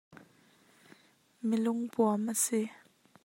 Mi 1.47 1.55
lungpuam 1.63 2.23
a 2.31 2.33
si. 2.43 2.61